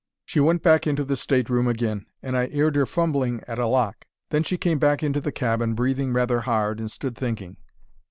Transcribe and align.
"She 0.25 0.39
went 0.39 0.63
back 0.63 0.87
into 0.87 1.03
the 1.03 1.15
state 1.15 1.47
room 1.47 1.67
agin, 1.67 2.07
and 2.23 2.35
I 2.35 2.47
'eard 2.47 2.75
her 2.75 2.87
fumbling 2.87 3.43
at 3.47 3.59
a 3.59 3.67
lock. 3.67 4.07
Then 4.31 4.41
she 4.41 4.57
came 4.57 4.79
back 4.79 5.03
into 5.03 5.21
the 5.21 5.31
cabin, 5.31 5.75
breathing 5.75 6.11
rather 6.11 6.39
hard, 6.41 6.79
and 6.79 6.89
stood 6.91 7.15
thinking. 7.15 7.57